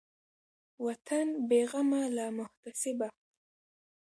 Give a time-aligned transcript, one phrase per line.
[0.85, 3.07] وطن بېغمه له محتسبه